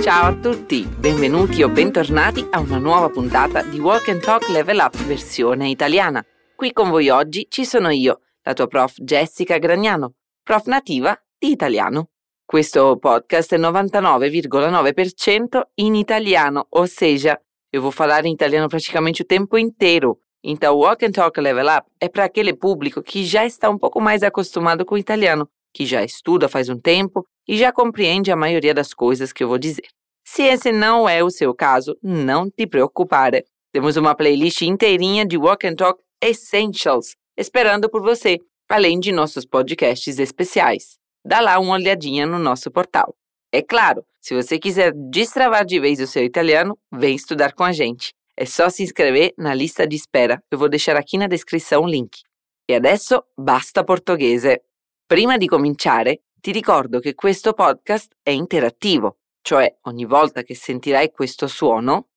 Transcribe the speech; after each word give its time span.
Ciao 0.00 0.28
a 0.28 0.36
tutti, 0.40 0.88
benvenuti 0.96 1.64
o 1.64 1.68
bentornati 1.68 2.46
a 2.50 2.60
una 2.60 2.78
nuova 2.78 3.08
puntata 3.08 3.64
di 3.64 3.80
Walk 3.80 4.10
and 4.10 4.20
Talk 4.20 4.48
Level 4.48 4.78
Up 4.78 4.96
versione 5.06 5.68
italiana. 5.68 6.24
Qui 6.54 6.72
con 6.72 6.90
voi 6.90 7.08
oggi 7.08 7.48
ci 7.50 7.64
sono 7.64 7.90
io, 7.90 8.20
la 8.44 8.52
tua 8.52 8.68
prof 8.68 8.94
Jessica 8.98 9.58
Gragnano, 9.58 10.12
prof 10.44 10.66
nativa 10.66 11.20
di 11.36 11.50
italiano. 11.50 12.10
Questo 12.44 12.96
podcast 12.98 13.52
è 13.52 13.58
99,9% 13.58 15.62
in 15.74 15.96
italiano, 15.96 16.66
ou 16.68 16.86
seja, 16.86 17.40
eu 17.72 17.80
vou 17.80 17.90
falar 17.90 18.24
em 18.24 18.32
italiano 18.32 18.68
praticamente 18.68 19.22
o 19.22 19.26
tempo 19.26 19.58
inteiro. 19.58 20.20
Então, 20.48 20.76
Walk 20.76 21.04
and 21.04 21.10
Talk 21.10 21.40
Level 21.40 21.66
Up 21.66 21.88
é 22.00 22.08
para 22.08 22.22
aquele 22.22 22.54
público 22.54 23.02
que 23.02 23.24
já 23.24 23.44
está 23.44 23.68
um 23.68 23.76
pouco 23.76 24.00
mais 24.00 24.22
acostumado 24.22 24.84
com 24.84 24.94
o 24.94 24.98
italiano, 24.98 25.48
que 25.76 25.84
já 25.84 26.02
estuda 26.02 26.48
faz 26.48 26.70
um 26.70 26.78
tempo 26.78 27.22
e 27.46 27.58
já 27.58 27.70
compreende 27.70 28.32
a 28.32 28.36
maioria 28.36 28.72
das 28.72 28.94
coisas 28.94 29.30
que 29.30 29.44
eu 29.44 29.48
vou 29.48 29.58
dizer. 29.58 29.86
Se 30.24 30.42
esse 30.42 30.72
não 30.72 31.06
é 31.06 31.22
o 31.22 31.28
seu 31.28 31.54
caso, 31.54 31.94
não 32.02 32.50
te 32.50 32.66
preocupare. 32.66 33.44
Temos 33.74 33.98
uma 33.98 34.14
playlist 34.14 34.62
inteirinha 34.62 35.26
de 35.26 35.36
Walk 35.36 35.66
and 35.66 35.74
Talk 35.74 36.00
Essentials 36.18 37.14
esperando 37.36 37.90
por 37.90 38.00
você, 38.00 38.38
além 38.70 38.98
de 38.98 39.12
nossos 39.12 39.44
podcasts 39.44 40.18
especiais. 40.18 40.96
Dá 41.22 41.40
lá 41.40 41.58
uma 41.58 41.74
olhadinha 41.74 42.26
no 42.26 42.38
nosso 42.38 42.70
portal. 42.70 43.14
É 43.52 43.60
claro, 43.60 44.02
se 44.18 44.34
você 44.34 44.58
quiser 44.58 44.94
destravar 45.10 45.66
de 45.66 45.78
vez 45.78 46.00
o 46.00 46.06
seu 46.06 46.24
italiano, 46.24 46.78
vem 46.90 47.14
estudar 47.14 47.52
com 47.52 47.64
a 47.64 47.72
gente. 47.72 48.14
É 48.34 48.46
só 48.46 48.70
se 48.70 48.82
inscrever 48.82 49.34
na 49.36 49.52
lista 49.52 49.86
de 49.86 49.94
espera. 49.94 50.42
Eu 50.50 50.58
vou 50.58 50.70
deixar 50.70 50.96
aqui 50.96 51.18
na 51.18 51.26
descrição 51.26 51.82
o 51.82 51.86
link. 51.86 52.22
E 52.66 52.74
adesso 52.74 53.22
basta 53.38 53.84
portoghese. 53.84 54.58
Prima 55.08 55.36
di 55.36 55.46
cominciare, 55.46 56.24
ti 56.40 56.50
ricordo 56.50 56.98
che 56.98 57.14
questo 57.14 57.52
podcast 57.52 58.16
è 58.24 58.30
interattivo, 58.30 59.18
cioè 59.40 59.72
ogni 59.82 60.04
volta 60.04 60.42
che 60.42 60.56
sentirai 60.56 61.12
questo 61.12 61.46
suono, 61.46 62.08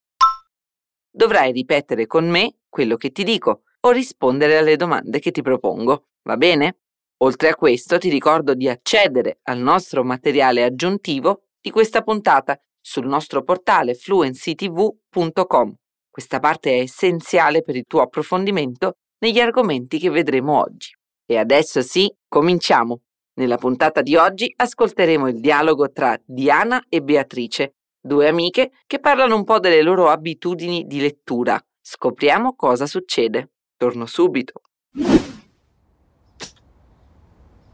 dovrai 1.07 1.51
ripetere 1.51 2.07
con 2.07 2.27
me 2.27 2.61
quello 2.67 2.95
che 2.95 3.11
ti 3.11 3.23
dico 3.23 3.61
o 3.81 3.91
rispondere 3.91 4.57
alle 4.57 4.75
domande 4.75 5.19
che 5.19 5.29
ti 5.29 5.43
propongo, 5.43 6.07
va 6.23 6.35
bene? 6.35 6.79
Oltre 7.17 7.49
a 7.49 7.55
questo 7.55 7.99
ti 7.99 8.09
ricordo 8.09 8.55
di 8.55 8.67
accedere 8.67 9.37
al 9.43 9.59
nostro 9.59 10.03
materiale 10.03 10.63
aggiuntivo 10.63 11.43
di 11.61 11.69
questa 11.69 12.01
puntata 12.01 12.59
sul 12.81 13.05
nostro 13.05 13.43
portale 13.43 13.93
fluencytv.com. 13.93 15.75
Questa 16.09 16.39
parte 16.39 16.71
è 16.71 16.79
essenziale 16.79 17.61
per 17.61 17.75
il 17.75 17.85
tuo 17.85 18.01
approfondimento 18.01 18.93
negli 19.19 19.39
argomenti 19.39 19.99
che 19.99 20.09
vedremo 20.09 20.59
oggi. 20.59 20.98
E 21.31 21.37
adesso 21.37 21.83
sì, 21.83 22.11
cominciamo! 22.27 23.01
Nella 23.35 23.57
puntata 23.57 24.01
di 24.01 24.15
oggi 24.15 24.51
ascolteremo 24.55 25.27
il 25.27 25.39
dialogo 25.39 25.91
tra 25.91 26.19
Diana 26.25 26.83
e 26.89 27.03
Beatrice, 27.03 27.75
due 28.01 28.27
amiche 28.27 28.71
che 28.87 28.99
parlano 28.99 29.35
un 29.35 29.43
po' 29.43 29.59
delle 29.59 29.83
loro 29.83 30.09
abitudini 30.09 30.87
di 30.87 30.99
lettura. 30.99 31.63
Scopriamo 31.79 32.55
cosa 32.55 32.87
succede. 32.87 33.51
Torno 33.77 34.07
subito. 34.07 34.61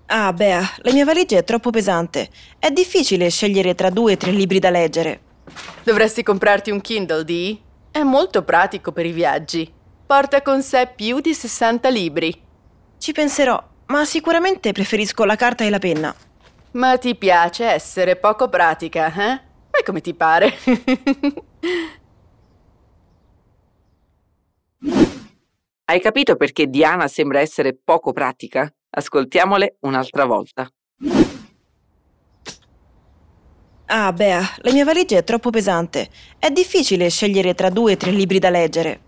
Ah, 0.07 0.33
Bea, 0.33 0.61
la 0.79 0.91
mia 0.91 1.05
valigia 1.05 1.37
è 1.37 1.45
troppo 1.45 1.69
pesante. 1.69 2.29
È 2.59 2.69
difficile 2.71 3.29
scegliere 3.29 3.73
tra 3.73 3.89
due 3.89 4.13
o 4.13 4.17
tre 4.17 4.31
libri 4.31 4.59
da 4.59 4.69
leggere. 4.69 5.21
Dovresti 5.81 6.23
comprarti 6.23 6.71
un 6.71 6.81
Kindle, 6.81 7.23
Dee. 7.23 7.57
È 7.89 8.03
molto 8.03 8.43
pratico 8.43 8.91
per 8.91 9.05
i 9.05 9.13
viaggi. 9.13 9.71
Porta 10.05 10.41
con 10.41 10.61
sé 10.61 10.91
più 10.93 11.21
di 11.21 11.33
60 11.33 11.87
libri. 11.87 12.43
Ci 12.97 13.11
penserò, 13.11 13.61
ma 13.87 14.05
sicuramente 14.05 14.71
preferisco 14.71 15.25
la 15.25 15.35
carta 15.35 15.63
e 15.63 15.69
la 15.69 15.79
penna. 15.79 16.15
Ma 16.71 16.97
ti 16.97 17.15
piace 17.15 17.65
essere 17.65 18.15
poco 18.15 18.49
pratica, 18.49 19.07
eh? 19.07 19.41
Fai 19.71 19.83
come 19.85 20.01
ti 20.01 20.13
pare. 20.13 20.53
Hai 25.87 26.01
capito 26.01 26.35
perché 26.35 26.67
Diana 26.67 27.07
sembra 27.07 27.39
essere 27.39 27.77
poco 27.81 28.11
pratica? 28.11 28.71
Ascoltiamole 28.89 29.77
un'altra 29.81 30.25
volta. 30.25 30.67
Ah, 33.87 34.11
Bea, 34.11 34.41
la 34.57 34.71
mia 34.71 34.83
valigia 34.83 35.17
è 35.17 35.23
troppo 35.23 35.51
pesante. 35.51 36.09
È 36.39 36.49
difficile 36.49 37.09
scegliere 37.09 37.53
tra 37.53 37.69
due 37.69 37.93
o 37.93 37.97
tre 37.97 38.09
libri 38.09 38.39
da 38.39 38.49
leggere. 38.49 38.99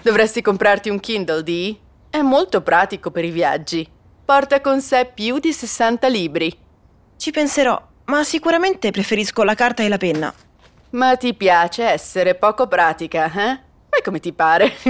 Dovresti 0.00 0.40
comprarti 0.40 0.88
un 0.88 0.98
Kindle, 0.98 1.42
Dee. 1.42 1.76
È 2.14 2.22
molto 2.22 2.62
pratico 2.62 3.10
per 3.10 3.24
i 3.24 3.32
viaggi. 3.32 3.84
Porta 4.24 4.60
con 4.60 4.80
sé 4.80 5.10
più 5.12 5.40
di 5.40 5.52
60 5.52 6.06
libri. 6.06 6.56
Ci 7.16 7.32
penserò, 7.32 7.76
ma 8.04 8.22
sicuramente 8.22 8.92
preferisco 8.92 9.42
la 9.42 9.56
carta 9.56 9.82
e 9.82 9.88
la 9.88 9.96
penna. 9.96 10.32
Ma 10.90 11.16
ti 11.16 11.34
piace 11.34 11.82
essere 11.82 12.36
poco 12.36 12.68
pratica, 12.68 13.26
eh? 13.26 13.60
Fai 13.88 14.02
come 14.04 14.20
ti 14.20 14.32
pare. 14.32 14.70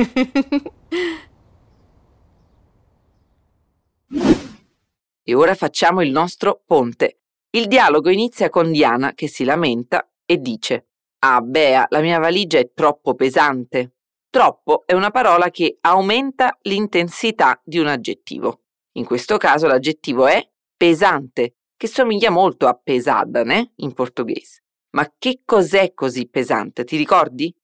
E 5.26 5.34
ora 5.34 5.54
facciamo 5.54 6.02
il 6.02 6.10
nostro 6.10 6.60
ponte. 6.66 7.20
Il 7.52 7.66
dialogo 7.66 8.10
inizia 8.10 8.50
con 8.50 8.70
Diana 8.70 9.14
che 9.14 9.26
si 9.26 9.44
lamenta 9.44 10.06
e 10.26 10.36
dice 10.36 10.88
Ah, 11.20 11.40
Bea, 11.40 11.86
la 11.88 12.00
mia 12.02 12.18
valigia 12.18 12.58
è 12.58 12.72
troppo 12.74 13.14
pesante. 13.14 13.93
Troppo 14.34 14.82
è 14.84 14.94
una 14.94 15.12
parola 15.12 15.48
che 15.48 15.78
aumenta 15.82 16.58
l'intensità 16.62 17.62
di 17.64 17.78
un 17.78 17.86
aggettivo. 17.86 18.64
In 18.94 19.04
questo 19.04 19.36
caso 19.36 19.68
l'aggettivo 19.68 20.26
è 20.26 20.44
pesante, 20.76 21.58
che 21.76 21.86
somiglia 21.86 22.30
molto 22.30 22.66
a 22.66 22.74
pesada, 22.74 23.44
in 23.76 23.92
portoghese. 23.92 24.64
Ma 24.96 25.14
che 25.18 25.42
cos'è 25.44 25.94
così 25.94 26.28
pesante, 26.28 26.82
ti 26.82 26.96
ricordi? 26.96 27.56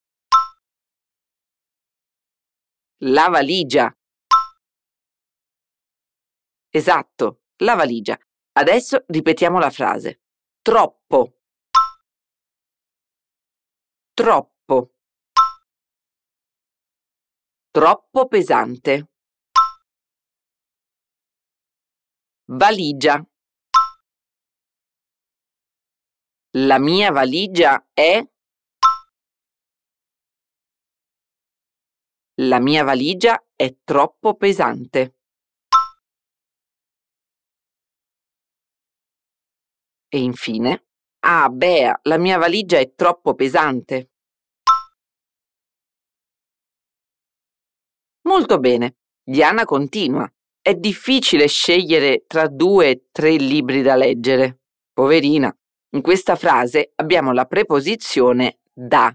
La 2.98 3.26
valigia. 3.26 3.92
Esatto, 6.68 7.40
la 7.64 7.74
valigia. 7.74 8.16
Adesso 8.52 9.06
ripetiamo 9.08 9.58
la 9.58 9.70
frase. 9.70 10.20
Troppo. 10.62 11.34
Troppo. 14.14 14.59
Troppo 17.72 18.26
pesante. 18.26 19.08
Valigia. 22.46 23.24
La 26.56 26.80
mia 26.80 27.12
valigia 27.12 27.86
è... 27.92 28.28
La 32.40 32.58
mia 32.58 32.82
valigia 32.82 33.40
è 33.54 33.76
troppo 33.84 34.34
pesante. 34.34 35.14
E 40.08 40.18
infine, 40.18 40.86
ah, 41.20 41.48
Bea, 41.50 42.00
la 42.02 42.18
mia 42.18 42.36
valigia 42.36 42.78
è 42.78 42.92
troppo 42.96 43.34
pesante. 43.36 44.10
Molto 48.30 48.60
bene. 48.60 48.94
Diana 49.24 49.64
continua. 49.64 50.32
È 50.62 50.72
difficile 50.74 51.48
scegliere 51.48 52.26
tra 52.28 52.46
due 52.46 52.90
o 52.90 53.00
tre 53.10 53.32
libri 53.32 53.82
da 53.82 53.96
leggere. 53.96 54.60
Poverina. 54.92 55.52
In 55.96 56.00
questa 56.00 56.36
frase 56.36 56.92
abbiamo 56.94 57.32
la 57.32 57.46
preposizione 57.46 58.60
da. 58.72 59.12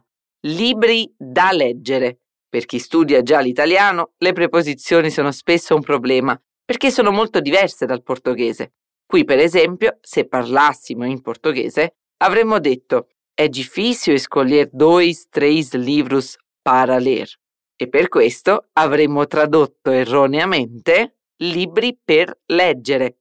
Libri 0.48 1.10
da 1.18 1.54
leggere. 1.54 2.24
Per 2.50 2.66
chi 2.66 2.78
studia 2.78 3.22
già 3.24 3.40
l'italiano, 3.40 4.16
le 4.18 4.34
preposizioni 4.34 5.10
sono 5.10 5.32
spesso 5.32 5.76
un 5.76 5.82
problema, 5.82 6.38
perché 6.66 6.92
sono 6.92 7.12
molto 7.12 7.40
diverse 7.40 7.86
dal 7.86 8.04
portoghese. 8.04 8.74
Qui, 9.06 9.24
per 9.24 9.40
esempio, 9.40 9.98
se 10.02 10.28
parlassimo 10.28 11.06
in 11.06 11.22
portoghese, 11.22 11.96
avremmo 12.18 12.60
detto 12.60 13.08
è 13.34 13.48
difficile 13.48 14.18
escolher 14.18 14.68
dois, 14.74 15.30
três 15.30 15.74
livros 15.74 16.36
para 16.62 16.98
ler. 17.00 17.30
E 17.78 17.90
per 17.90 18.08
questo 18.08 18.70
avremmo 18.74 19.28
tradotto 19.28 19.92
erroneamente 19.92 21.18
libri 21.38 21.98
per 22.02 22.40
leggere. 22.46 23.18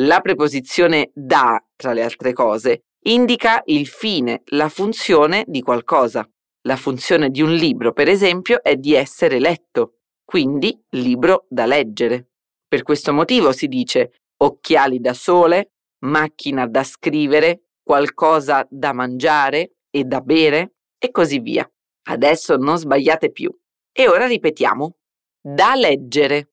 La 0.00 0.20
preposizione 0.20 1.10
da, 1.14 1.62
tra 1.76 1.92
le 1.92 2.02
altre 2.02 2.32
cose, 2.32 2.84
indica 3.06 3.62
il 3.66 3.86
fine, 3.86 4.42
la 4.46 4.68
funzione 4.68 5.44
di 5.46 5.60
qualcosa. 5.60 6.28
La 6.66 6.76
funzione 6.76 7.28
di 7.28 7.42
un 7.42 7.52
libro, 7.52 7.92
per 7.92 8.08
esempio, 8.08 8.62
è 8.62 8.76
di 8.76 8.94
essere 8.94 9.38
letto, 9.38 9.98
quindi 10.24 10.82
libro 10.90 11.44
da 11.48 11.66
leggere. 11.66 12.30
Per 12.66 12.82
questo 12.82 13.12
motivo 13.12 13.52
si 13.52 13.68
dice 13.68 14.12
occhiali 14.38 14.98
da 14.98 15.12
sole, 15.12 15.72
macchina 16.06 16.66
da 16.66 16.82
scrivere, 16.82 17.64
qualcosa 17.82 18.66
da 18.70 18.94
mangiare 18.94 19.76
e 19.90 20.04
da 20.04 20.20
bere 20.20 20.76
e 20.98 21.10
così 21.10 21.38
via. 21.38 21.68
Adesso 22.06 22.56
non 22.56 22.76
sbagliate 22.76 23.30
più. 23.32 23.50
E 23.92 24.08
ora 24.08 24.26
ripetiamo. 24.26 24.98
Da 25.40 25.74
leggere. 25.74 26.52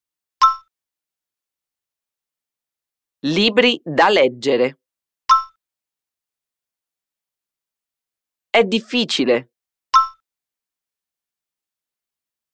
Libri 3.25 3.80
da 3.83 4.09
leggere. 4.09 4.80
È 8.50 8.63
difficile. 8.63 9.51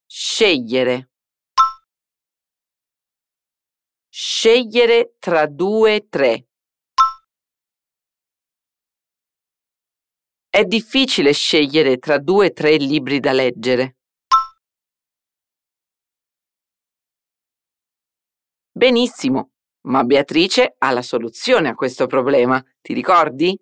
Scegliere. 0.06 1.12
Scegliere 4.10 5.16
tra 5.20 5.46
due 5.48 6.08
tre. 6.10 6.47
È 10.58 10.66
difficile 10.66 11.34
scegliere 11.34 12.00
tra 12.00 12.18
due 12.18 12.48
o 12.48 12.52
tre 12.52 12.78
libri 12.78 13.20
da 13.20 13.32
leggere. 13.32 13.98
Benissimo, 18.72 19.52
ma 19.82 20.04
Beatrice 20.04 20.74
ha 20.80 20.90
la 20.90 21.04
soluzione 21.04 21.70
a 21.70 21.76
questo 21.76 22.08
problema, 22.08 22.60
ti 22.82 22.96
ricordi? 22.96 23.56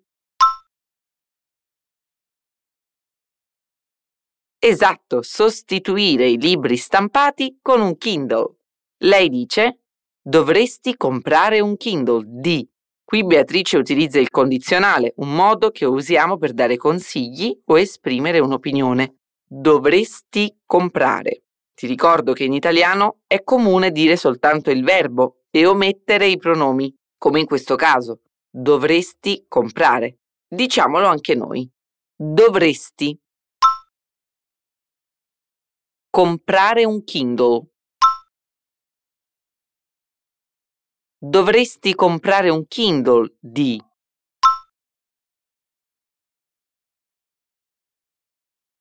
Esatto, 4.58 5.20
sostituire 5.20 6.26
i 6.26 6.38
libri 6.38 6.78
stampati 6.78 7.58
con 7.60 7.82
un 7.82 7.98
Kindle. 7.98 8.56
Lei 9.02 9.28
dice, 9.28 9.82
dovresti 10.18 10.96
comprare 10.96 11.60
un 11.60 11.76
Kindle 11.76 12.24
di. 12.26 12.66
Qui 13.06 13.22
Beatrice 13.22 13.76
utilizza 13.76 14.18
il 14.18 14.30
condizionale, 14.30 15.12
un 15.18 15.32
modo 15.32 15.70
che 15.70 15.84
usiamo 15.84 16.38
per 16.38 16.52
dare 16.52 16.76
consigli 16.76 17.56
o 17.66 17.78
esprimere 17.78 18.40
un'opinione. 18.40 19.18
Dovresti 19.46 20.62
comprare. 20.66 21.44
Ti 21.72 21.86
ricordo 21.86 22.32
che 22.32 22.42
in 22.42 22.52
italiano 22.52 23.20
è 23.28 23.44
comune 23.44 23.92
dire 23.92 24.16
soltanto 24.16 24.72
il 24.72 24.82
verbo 24.82 25.42
e 25.50 25.66
omettere 25.66 26.26
i 26.26 26.36
pronomi, 26.36 26.92
come 27.16 27.38
in 27.38 27.46
questo 27.46 27.76
caso. 27.76 28.22
Dovresti 28.50 29.44
comprare. 29.46 30.18
Diciamolo 30.48 31.06
anche 31.06 31.36
noi. 31.36 31.70
Dovresti 32.12 33.16
comprare 36.10 36.84
un 36.84 37.04
Kindle. 37.04 37.68
Dovresti 41.18 41.94
comprare 41.94 42.50
un 42.50 42.66
Kindle 42.66 43.36
di. 43.40 43.82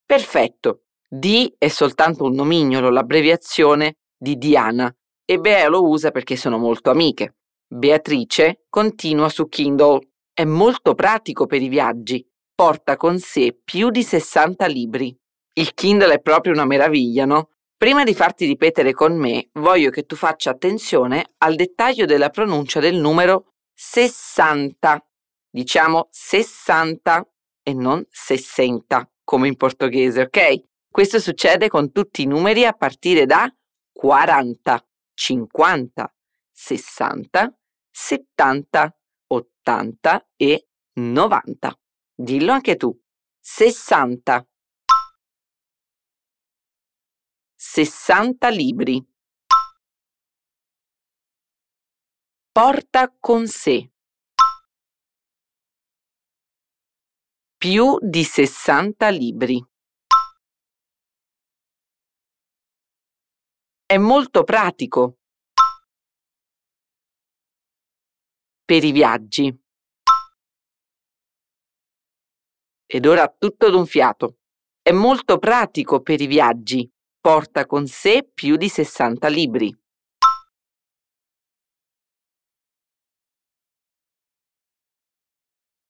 Perfetto. 0.06 0.82
Di 1.08 1.56
è 1.58 1.70
soltanto 1.70 2.26
un 2.26 2.34
nomignolo, 2.34 2.90
l'abbreviazione 2.90 4.00
di 4.18 4.38
Diana, 4.38 4.94
e 5.24 5.40
Bea 5.40 5.70
lo 5.70 5.88
usa 5.88 6.12
perché 6.12 6.36
sono 6.36 6.58
molto 6.58 6.90
amiche. 6.90 7.38
Beatrice 7.74 8.66
continua 8.70 9.30
su 9.30 9.48
Kindle. 9.48 10.00
È 10.34 10.44
molto 10.44 10.94
pratico 10.94 11.46
per 11.46 11.62
i 11.62 11.70
viaggi. 11.70 12.28
Porta 12.54 12.98
con 12.98 13.18
sé 13.18 13.58
più 13.64 13.90
di 13.92 14.04
60 14.04 14.66
libri. 14.66 15.18
Il 15.54 15.74
Kindle 15.74 16.16
è 16.16 16.20
proprio 16.20 16.52
una 16.52 16.66
meraviglia, 16.66 17.24
no? 17.24 17.52
Prima 17.77 18.06
di 18.06 18.16
farti 18.16 18.45
ripetere 18.45 18.94
con 18.94 19.18
me, 19.18 19.50
voglio 19.56 19.89
che 19.89 20.06
tu 20.06 20.16
faccia 20.16 20.51
attenzione 20.51 21.33
al 21.39 21.56
dettaglio 21.56 22.06
della 22.06 22.30
pronuncia 22.30 22.80
del 22.80 22.95
numero 22.95 23.56
60. 23.74 25.06
Diciamo 25.50 26.07
60 26.10 27.30
e 27.63 27.74
non 27.74 28.06
60, 28.10 29.12
come 29.25 29.50
in 29.50 29.57
portoghese, 29.57 30.22
ok? 30.22 30.63
Questo 30.89 31.19
succede 31.19 31.68
con 31.68 31.92
tutti 31.92 32.22
i 32.22 32.27
numeri 32.27 32.66
a 32.66 32.72
partire 32.72 33.25
da 33.25 33.54
40, 33.92 34.88
50, 35.13 36.16
60, 36.51 37.57
70, 37.92 38.98
80 39.27 40.27
e 40.38 40.68
90. 40.94 41.80
Dillo 42.16 42.51
anche 42.54 42.77
tu. 42.77 42.98
60. 43.42 44.48
60 47.68 48.48
libri. 48.50 49.04
Porta 52.52 53.14
con 53.20 53.48
sé. 53.48 53.92
Più 57.58 57.98
di 58.00 58.24
60 58.24 59.10
libri. 59.10 59.68
È 63.86 63.98
molto 63.98 64.44
pratico. 64.44 65.18
Per 68.64 68.84
i 68.84 68.92
viaggi. 68.92 69.54
Ed 72.86 73.06
ora 73.06 73.28
tutto 73.28 73.70
d'un 73.72 73.88
fiato. 73.88 74.38
È 74.82 74.92
molto 74.92 75.40
pratico 75.40 76.02
per 76.02 76.22
i 76.22 76.28
viaggi 76.28 76.90
porta 77.25 77.66
con 77.66 77.88
sé 77.88 78.30
più 78.31 78.56
di 78.56 78.69
60 78.69 79.27
libri. 79.30 79.75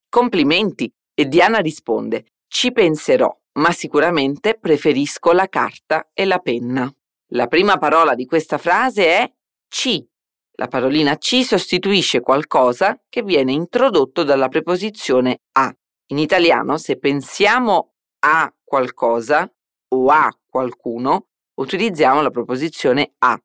Complimenti! 0.08 0.90
E 1.14 1.26
Diana 1.26 1.58
risponde, 1.58 2.36
ci 2.48 2.72
penserò, 2.72 3.38
ma 3.60 3.74
sicuramente 3.74 4.58
preferisco 4.58 5.34
la 5.34 5.50
carta 5.50 6.10
e 6.14 6.24
la 6.24 6.40
penna. 6.40 6.90
La 7.34 7.48
prima 7.48 7.78
parola 7.78 8.16
di 8.16 8.26
questa 8.26 8.58
frase 8.58 9.06
è 9.06 9.34
ci. 9.68 10.08
La 10.54 10.70
parolina 10.70 11.18
ci 11.18 11.44
sostituisce 11.44 12.22
qualcosa 12.22 12.98
che 13.10 13.24
viene 13.24 13.52
introdotto 13.52 14.24
dalla 14.24 14.48
preposizione 14.48 15.42
a. 15.52 15.70
In 16.12 16.18
italiano, 16.18 16.78
se 16.78 16.98
pensiamo 16.98 17.96
a 18.20 18.50
qualcosa 18.64 19.54
o 19.90 20.08
a 20.08 20.32
qualcuno, 20.56 21.28
utilizziamo 21.60 22.22
la 22.22 22.30
proposizione 22.30 23.16
a. 23.18 23.38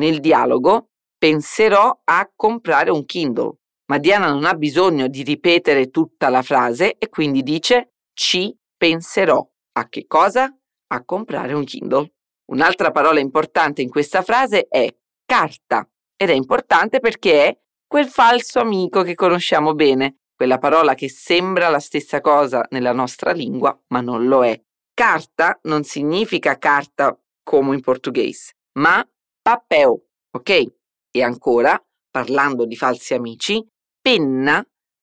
Nel 0.00 0.20
dialogo 0.20 0.90
penserò 1.16 2.02
a 2.04 2.30
comprare 2.36 2.90
un 2.90 3.06
Kindle, 3.06 3.56
ma 3.86 3.96
Diana 3.96 4.28
non 4.28 4.44
ha 4.44 4.52
bisogno 4.52 5.08
di 5.08 5.22
ripetere 5.22 5.88
tutta 5.88 6.28
la 6.28 6.42
frase 6.42 6.98
e 6.98 7.08
quindi 7.08 7.42
dice 7.42 7.94
ci 8.12 8.54
penserò. 8.76 9.42
A 9.78 9.88
che 9.88 10.06
cosa? 10.06 10.54
A 10.88 11.04
comprare 11.04 11.54
un 11.54 11.64
Kindle. 11.64 12.12
Un'altra 12.52 12.90
parola 12.90 13.18
importante 13.18 13.80
in 13.80 13.88
questa 13.88 14.20
frase 14.20 14.66
è 14.68 14.94
carta 15.24 15.88
ed 16.16 16.28
è 16.28 16.34
importante 16.34 17.00
perché 17.00 17.46
è 17.46 17.58
quel 17.86 18.08
falso 18.08 18.60
amico 18.60 19.02
che 19.02 19.14
conosciamo 19.14 19.72
bene, 19.72 20.18
quella 20.34 20.58
parola 20.58 20.94
che 20.94 21.08
sembra 21.08 21.70
la 21.70 21.80
stessa 21.80 22.20
cosa 22.20 22.66
nella 22.70 22.92
nostra 22.92 23.32
lingua 23.32 23.74
ma 23.88 24.02
non 24.02 24.26
lo 24.26 24.44
è. 24.44 24.67
Carta 24.98 25.56
non 25.62 25.84
significa 25.84 26.58
carta 26.58 27.16
come 27.44 27.76
in 27.76 27.80
portoghese, 27.80 28.54
ma 28.80 29.08
papel, 29.40 29.96
ok? 30.32 30.72
E 31.12 31.22
ancora, 31.22 31.80
parlando 32.10 32.66
di 32.66 32.74
falsi 32.74 33.14
amici, 33.14 33.64
penna 34.00 34.60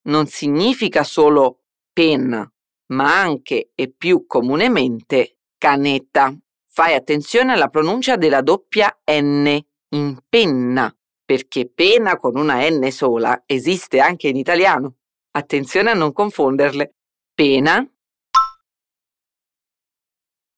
non 0.09 0.27
significa 0.27 1.05
solo 1.05 1.61
penna, 1.93 2.45
ma 2.87 3.21
anche 3.21 3.71
e 3.73 3.89
più 3.89 4.25
comunemente 4.27 5.37
canetta. 5.57 6.37
Fai 6.69 6.93
attenzione 6.93 7.53
alla 7.53 7.69
pronuncia 7.69 8.17
della 8.17 8.41
doppia 8.41 8.99
N 9.09 9.57
in 9.91 10.19
penna, 10.27 10.93
perché 11.23 11.69
pena 11.73 12.17
con 12.17 12.35
una 12.35 12.67
N 12.69 12.91
sola 12.91 13.43
esiste 13.45 14.01
anche 14.01 14.27
in 14.27 14.35
italiano. 14.35 14.97
Attenzione 15.31 15.91
a 15.91 15.93
non 15.93 16.11
confonderle. 16.11 16.95
Pena 17.33 17.89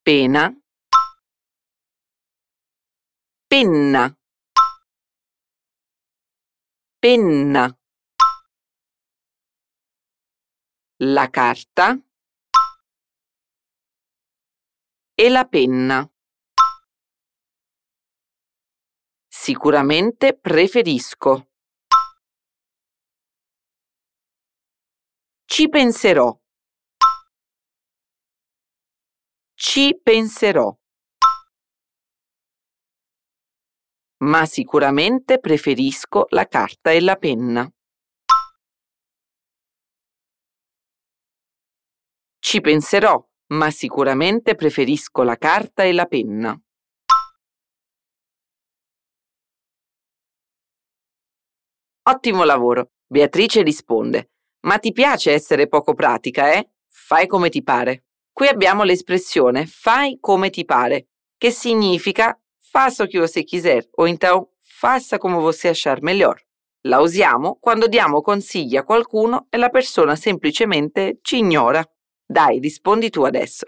pena, 0.08 0.50
penna, 3.46 4.18
penna, 6.98 7.78
la 11.00 11.30
carta 11.30 12.02
e 15.14 15.30
la 15.30 15.46
penna. 15.46 16.10
Sicuramente 19.28 20.38
preferisco. 20.38 21.50
Ci 25.44 25.68
penserò. 25.68 26.47
Ci 29.60 30.00
penserò. 30.04 30.72
Ma 34.18 34.46
sicuramente 34.46 35.40
preferisco 35.40 36.28
la 36.30 36.48
carta 36.48 36.92
e 36.92 37.02
la 37.02 37.16
penna. 37.16 37.68
Ci 42.38 42.62
penserò, 42.62 43.28
ma 43.54 43.72
sicuramente 43.72 44.54
preferisco 44.54 45.24
la 45.24 45.38
carta 45.38 45.84
e 45.84 45.92
la 45.92 46.06
penna. 46.06 46.62
Ottimo 52.04 52.44
lavoro. 52.44 52.92
Beatrice 53.08 53.64
risponde. 53.64 54.30
Ma 54.68 54.78
ti 54.78 54.92
piace 54.92 55.32
essere 55.32 55.68
poco 55.68 55.96
pratica, 55.96 56.54
eh? 56.54 56.70
Fai 56.86 57.26
come 57.26 57.50
ti 57.50 57.64
pare. 57.64 58.07
Qui 58.38 58.48
abbiamo 58.48 58.84
l'espressione 58.84 59.66
fai 59.66 60.20
come 60.20 60.52
ti 60.52 60.64
pare, 60.64 61.08
che 61.40 61.50
significa 61.50 62.40
faça 62.60 63.04
o 63.04 63.08
que 63.08 63.18
você 63.20 63.44
quiser, 63.44 63.90
o 63.98 64.06
então 64.06 64.48
faça 64.60 65.18
como 65.18 65.42
você 65.42 65.70
achar 65.70 66.04
melhor. 66.04 66.40
La 66.84 67.02
usiamo 67.02 67.58
quando 67.60 67.88
diamo 67.88 68.22
consigli 68.22 68.78
a 68.78 68.84
qualcuno 68.84 69.48
e 69.50 69.58
la 69.58 69.70
persona 69.70 70.16
semplicemente 70.16 71.18
ci 71.24 71.38
ignora. 71.38 71.84
Dai, 72.28 72.60
rispondi 72.60 73.10
tu 73.10 73.24
adesso. 73.24 73.66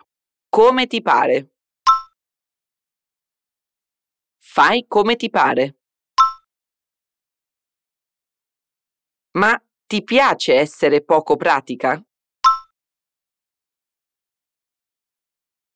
Come 0.48 0.86
ti 0.86 1.02
pare? 1.02 1.50
Fai 4.38 4.86
come 4.88 5.16
ti 5.16 5.32
pare. 5.32 5.80
Ma 9.32 9.60
ti 9.88 10.04
piace 10.04 10.54
essere 10.54 11.04
poco 11.04 11.38
pratica? 11.38 12.00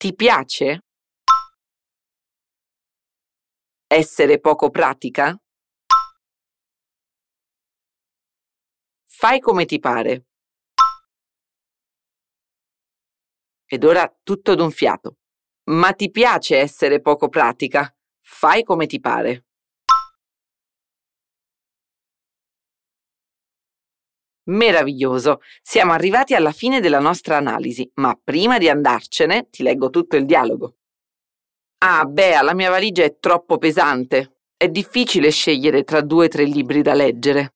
Ti 0.03 0.13
piace? 0.15 0.79
Essere 3.87 4.41
poco 4.41 4.69
pratica? 4.69 5.33
Fai 9.05 9.39
come 9.39 9.63
ti 9.63 9.79
pare. 9.79 10.25
Ed 13.65 13.85
ora 13.85 14.13
tutto 14.21 14.55
d'un 14.55 14.71
fiato. 14.71 15.19
Ma 15.69 15.93
ti 15.93 16.11
piace 16.11 16.57
essere 16.57 16.99
poco 16.99 17.29
pratica? 17.29 17.89
Fai 18.19 18.63
come 18.63 18.87
ti 18.87 18.99
pare. 18.99 19.45
Meraviglioso! 24.45 25.39
Siamo 25.61 25.93
arrivati 25.93 26.35
alla 26.35 26.51
fine 26.51 26.81
della 26.81 26.99
nostra 26.99 27.37
analisi, 27.37 27.89
ma 27.95 28.19
prima 28.21 28.57
di 28.57 28.67
andarcene 28.67 29.49
ti 29.49 29.63
leggo 29.63 29.89
tutto 29.89 30.17
il 30.17 30.25
dialogo. 30.25 30.75
Ah, 31.85 32.05
Bea, 32.05 32.41
la 32.41 32.53
mia 32.53 32.69
valigia 32.69 33.03
è 33.03 33.17
troppo 33.19 33.57
pesante. 33.57 34.37
È 34.57 34.67
difficile 34.67 35.31
scegliere 35.31 35.83
tra 35.83 36.01
due 36.01 36.25
o 36.25 36.29
tre 36.29 36.43
libri 36.43 36.81
da 36.81 36.93
leggere. 36.93 37.55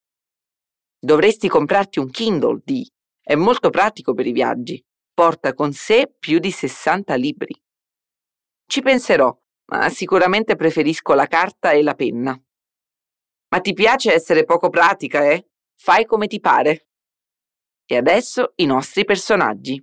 Dovresti 0.99 1.47
comprarti 1.47 1.99
un 1.99 2.09
Kindle, 2.09 2.61
di. 2.63 2.89
È 3.21 3.35
molto 3.35 3.69
pratico 3.69 4.13
per 4.13 4.25
i 4.25 4.31
viaggi. 4.31 4.83
Porta 5.13 5.53
con 5.53 5.73
sé 5.73 6.13
più 6.17 6.39
di 6.39 6.51
60 6.51 7.15
libri. 7.15 7.55
Ci 8.65 8.81
penserò, 8.81 9.35
ma 9.71 9.89
sicuramente 9.89 10.55
preferisco 10.55 11.13
la 11.13 11.27
carta 11.27 11.71
e 11.71 11.81
la 11.81 11.95
penna. 11.95 12.39
Ma 13.49 13.61
ti 13.61 13.73
piace 13.73 14.13
essere 14.13 14.43
poco 14.43 14.69
pratica, 14.69 15.29
eh? 15.29 15.47
Fai 15.79 16.05
come 16.05 16.27
ti 16.27 16.39
pare. 16.39 16.87
E 17.85 17.95
adesso 17.95 18.51
i 18.55 18.65
nostri 18.65 19.05
personaggi. 19.05 19.81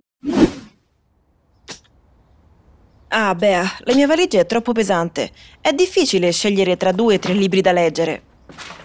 Ah, 3.07 3.33
Bea, 3.33 3.63
la 3.79 3.95
mia 3.95 4.05
valigia 4.05 4.39
è 4.39 4.45
troppo 4.45 4.73
pesante. 4.73 5.31
È 5.61 5.71
difficile 5.71 6.31
scegliere 6.31 6.75
tra 6.75 6.91
due 6.91 7.15
o 7.15 7.19
tre 7.19 7.33
libri 7.33 7.61
da 7.61 7.71
leggere. 7.71 8.21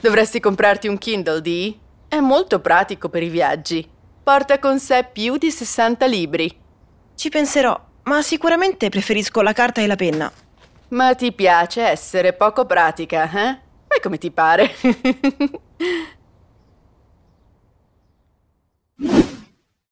Dovresti 0.01 0.41
comprarti 0.41 0.87
un 0.87 0.99
Kindle, 0.99 1.41
Dee. 1.41 1.79
È 2.09 2.21
molto 2.21 2.61
pratico 2.61 3.09
per 3.09 3.25
i 3.25 3.29
viaggi. 3.29 3.87
Porta 4.23 4.59
con 4.59 4.79
sé 4.79 5.09
più 5.13 5.37
di 5.37 5.51
60 5.51 6.07
libri. 6.07 6.59
Ci 7.15 7.29
penserò, 7.29 7.79
ma 8.05 8.23
sicuramente 8.23 8.89
preferisco 8.89 9.43
la 9.43 9.53
carta 9.53 9.81
e 9.81 9.87
la 9.87 9.97
penna. 9.97 10.33
Ma 10.91 11.15
ti 11.15 11.33
piace 11.33 11.83
essere 11.83 12.33
poco 12.33 12.65
pratica, 12.65 13.25
eh? 13.25 13.59
Fai 13.89 14.01
come 14.01 14.17
ti 14.19 14.31
pare. 14.31 14.71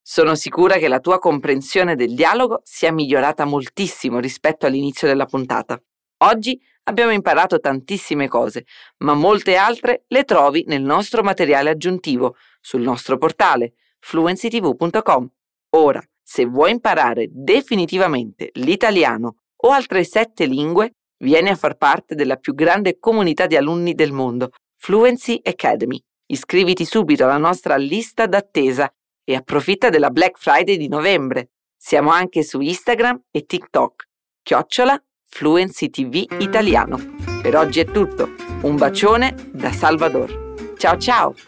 Sono 0.03 0.35
sicura 0.35 0.79
che 0.79 0.89
la 0.89 1.01
tua 1.01 1.19
comprensione 1.19 1.95
del 1.95 2.15
dialogo 2.15 2.61
sia 2.65 2.91
migliorata 2.91 3.45
moltissimo 3.45 4.19
rispetto 4.21 4.67
all'inizio 4.67 5.07
della 5.07 5.27
puntata. 5.27 5.81
Oggi 6.25 6.61
abbiamo 6.85 7.13
imparato 7.13 7.61
tantissime 7.61 8.27
cose, 8.27 8.65
ma 8.99 9.15
molte 9.15 9.57
altre 9.57 10.05
le 10.09 10.25
trovi 10.25 10.65
nel 10.67 10.83
nostro 10.83 11.23
materiale 11.23 11.71
aggiuntivo 11.71 12.37
sul 12.61 12.81
nostro 12.81 13.19
portale 13.19 13.75
fluencytv.com. 14.01 15.29
Ora, 15.77 16.03
se 16.23 16.47
vuoi 16.47 16.73
imparare 16.73 17.29
definitivamente 17.31 18.51
l'italiano 18.55 19.37
o 19.57 19.71
altre 19.71 20.05
sette 20.05 20.47
lingue, 20.47 20.95
vieni 21.19 21.51
a 21.51 21.57
far 21.57 21.77
parte 21.77 22.15
della 22.15 22.37
più 22.37 22.55
grande 22.55 22.99
comunità 22.99 23.47
di 23.47 23.57
alunni 23.57 23.95
del 23.95 24.13
mondo, 24.13 24.51
Fluency 24.77 25.41
Academy. 25.43 26.01
Iscriviti 26.31 26.85
subito 26.85 27.25
alla 27.25 27.39
nostra 27.39 27.77
lista 27.77 28.27
d'attesa 28.27 28.91
e 29.29 29.35
approfitta 29.35 29.91
della 29.91 30.09
Black 30.09 30.39
Friday 30.39 30.79
di 30.79 30.89
novembre. 30.89 31.51
Siamo 31.77 32.11
anche 32.11 32.43
su 32.43 32.61
Instagram 32.61 33.25
e 33.31 33.45
TikTok. 33.45 34.09
Chiocciola 34.43 34.99
Fluency 35.29 35.91
TV 35.91 36.25
Italiano. 36.39 36.99
Per 37.43 37.55
oggi 37.55 37.81
è 37.81 37.85
tutto. 37.85 38.31
Un 38.63 38.77
bacione 38.77 39.35
da 39.53 39.71
Salvador. 39.71 40.75
Ciao 40.79 40.97
ciao! 40.97 41.48